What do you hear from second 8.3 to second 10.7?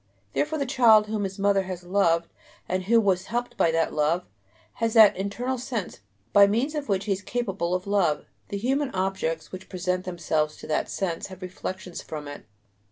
The "human objects" which present themselves to